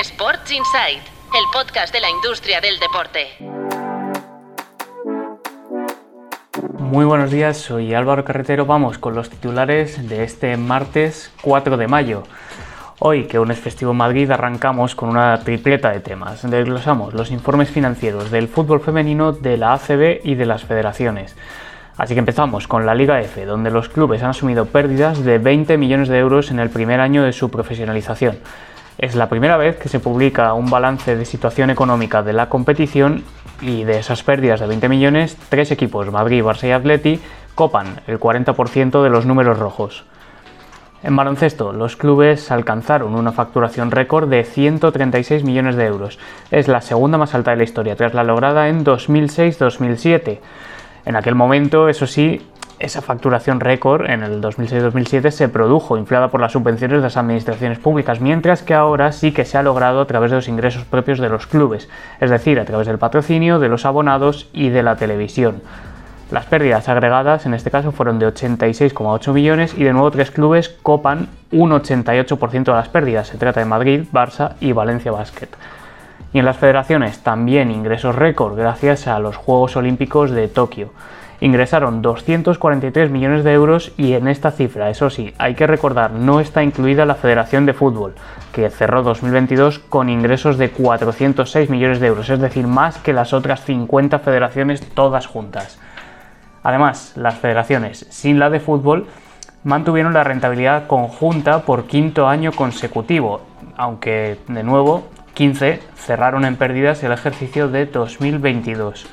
[0.00, 3.28] Sports Insight, el podcast de la industria del deporte.
[6.80, 8.66] Muy buenos días, soy Álvaro Carretero.
[8.66, 12.24] Vamos con los titulares de este martes 4 de mayo.
[12.98, 16.42] Hoy, que aún es festivo en Madrid, arrancamos con una tripleta de temas.
[16.42, 21.36] Desglosamos los informes financieros del fútbol femenino, de la ACB y de las federaciones.
[21.96, 25.78] Así que empezamos con la Liga F, donde los clubes han asumido pérdidas de 20
[25.78, 28.40] millones de euros en el primer año de su profesionalización.
[28.98, 33.24] Es la primera vez que se publica un balance de situación económica de la competición
[33.60, 37.20] y de esas pérdidas de 20 millones, tres equipos, Madrid, Barça y Atleti,
[37.54, 40.04] copan el 40% de los números rojos.
[41.02, 46.18] En baloncesto, los clubes alcanzaron una facturación récord de 136 millones de euros.
[46.50, 50.38] Es la segunda más alta de la historia, tras la lograda en 2006-2007.
[51.04, 52.40] En aquel momento, eso sí,
[52.78, 57.78] esa facturación récord en el 2006-2007 se produjo inflada por las subvenciones de las administraciones
[57.78, 61.18] públicas, mientras que ahora sí que se ha logrado a través de los ingresos propios
[61.18, 61.88] de los clubes,
[62.20, 65.62] es decir, a través del patrocinio, de los abonados y de la televisión.
[66.30, 70.68] Las pérdidas agregadas en este caso fueron de 86,8 millones y de nuevo tres clubes
[70.68, 73.28] copan un 88% de las pérdidas.
[73.28, 75.48] Se trata de Madrid, Barça y Valencia Basket.
[76.32, 80.90] Y en las federaciones también ingresos récord gracias a los Juegos Olímpicos de Tokio
[81.40, 86.40] ingresaron 243 millones de euros y en esta cifra, eso sí, hay que recordar, no
[86.40, 88.14] está incluida la Federación de Fútbol,
[88.52, 93.32] que cerró 2022 con ingresos de 406 millones de euros, es decir, más que las
[93.32, 95.78] otras 50 federaciones todas juntas.
[96.62, 99.06] Además, las federaciones sin la de fútbol
[99.64, 103.42] mantuvieron la rentabilidad conjunta por quinto año consecutivo,
[103.76, 109.06] aunque de nuevo 15 cerraron en pérdidas el ejercicio de 2022.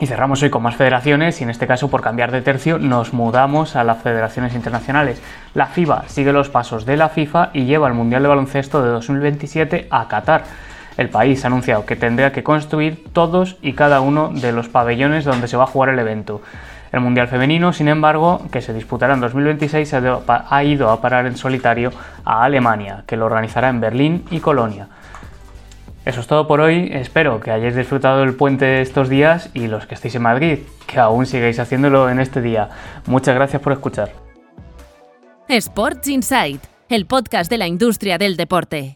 [0.00, 3.12] Y cerramos hoy con más federaciones y en este caso por cambiar de tercio nos
[3.12, 5.22] mudamos a las federaciones internacionales.
[5.54, 8.90] La FIBA sigue los pasos de la FIFA y lleva el Mundial de Baloncesto de
[8.90, 10.44] 2027 a Qatar.
[10.96, 15.24] El país ha anunciado que tendrá que construir todos y cada uno de los pabellones
[15.24, 16.42] donde se va a jugar el evento.
[16.90, 21.36] El Mundial Femenino, sin embargo, que se disputará en 2026, ha ido a parar en
[21.36, 21.92] solitario
[22.24, 24.88] a Alemania, que lo organizará en Berlín y Colonia.
[26.04, 26.90] Eso es todo por hoy.
[26.92, 31.00] Espero que hayáis disfrutado del puente estos días y los que estéis en Madrid, que
[31.00, 32.68] aún sigáis haciéndolo en este día.
[33.06, 34.12] Muchas gracias por escuchar.
[35.48, 38.92] Sports Insight, el podcast de la industria del deporte.